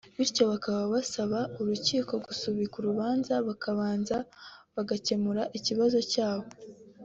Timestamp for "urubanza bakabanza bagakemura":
2.77-5.43